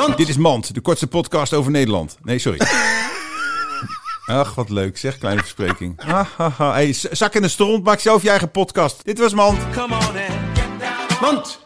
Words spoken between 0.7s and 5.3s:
de kortste podcast over Nederland. Nee, sorry. Ach, wat leuk zeg,